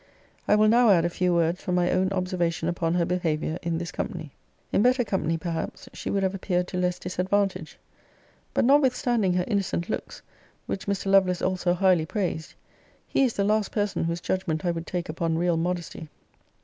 I 0.47 0.55
will 0.55 0.67
now 0.67 0.89
add 0.89 1.05
a 1.05 1.11
few 1.11 1.31
words 1.31 1.61
from 1.61 1.75
my 1.75 1.91
own 1.91 2.11
observation 2.11 2.67
upon 2.67 2.95
her 2.95 3.05
behaviour 3.05 3.59
in 3.61 3.77
this 3.77 3.91
company. 3.91 4.31
In 4.73 4.81
better 4.81 5.03
company 5.03 5.37
perhaps 5.37 5.87
she 5.93 6.09
would 6.09 6.23
have 6.23 6.33
appeared 6.33 6.67
to 6.69 6.77
less 6.79 6.97
disadvantage: 6.97 7.77
but, 8.55 8.65
notwithstanding 8.65 9.33
her 9.33 9.45
innocent 9.47 9.89
looks, 9.91 10.23
which 10.65 10.87
Mr. 10.87 11.05
Lovelace 11.05 11.43
also 11.43 11.75
highly 11.75 12.07
praised, 12.07 12.55
he 13.07 13.23
is 13.25 13.33
the 13.35 13.43
last 13.43 13.71
person 13.71 14.05
whose 14.05 14.21
judgment 14.21 14.65
I 14.65 14.71
would 14.71 14.87
take 14.87 15.07
upon 15.07 15.37
real 15.37 15.55
modesty. 15.55 16.09